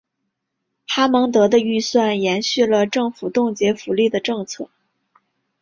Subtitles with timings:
[0.87, 4.67] 哈蒙德的预算延续了政府冻结福利的政策。